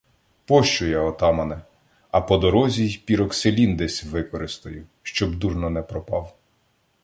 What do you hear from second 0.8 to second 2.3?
я, отамане, а